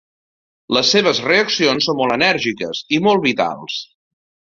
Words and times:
Les 0.77 0.93
seves 0.95 1.19
reaccions 1.25 1.87
són 1.89 1.97
molt 1.99 2.13
enèrgiques 2.15 2.81
i 2.99 3.01
molt 3.09 3.23
vitals. 3.27 3.77